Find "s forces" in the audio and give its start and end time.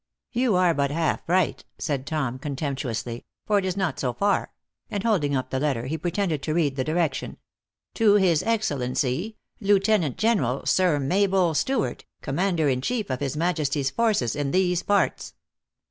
13.81-14.35